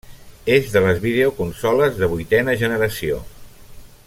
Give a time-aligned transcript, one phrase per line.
[0.53, 3.25] És de les videoconsoles de vuitena generació.